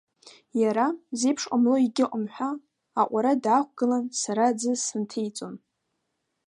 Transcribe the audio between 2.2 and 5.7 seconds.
ҳәа, аҟәара даақәгылан, сара аӡы сынҭеиҵон.